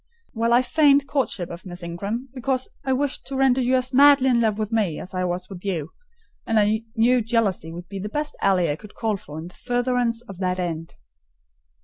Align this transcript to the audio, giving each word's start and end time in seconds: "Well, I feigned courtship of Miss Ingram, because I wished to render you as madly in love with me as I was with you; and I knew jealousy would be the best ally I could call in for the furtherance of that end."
"Well, 0.33 0.51
I 0.51 0.63
feigned 0.63 1.05
courtship 1.05 1.51
of 1.51 1.63
Miss 1.63 1.83
Ingram, 1.83 2.29
because 2.33 2.69
I 2.83 2.91
wished 2.91 3.23
to 3.27 3.35
render 3.35 3.61
you 3.61 3.75
as 3.75 3.93
madly 3.93 4.29
in 4.29 4.41
love 4.41 4.57
with 4.57 4.71
me 4.71 4.99
as 4.99 5.13
I 5.13 5.25
was 5.25 5.47
with 5.47 5.63
you; 5.63 5.91
and 6.43 6.59
I 6.59 6.85
knew 6.95 7.21
jealousy 7.21 7.71
would 7.71 7.87
be 7.87 7.99
the 7.99 8.09
best 8.09 8.35
ally 8.41 8.71
I 8.71 8.77
could 8.77 8.95
call 8.95 9.11
in 9.11 9.17
for 9.19 9.39
the 9.41 9.49
furtherance 9.53 10.23
of 10.23 10.39
that 10.39 10.57
end." 10.57 10.95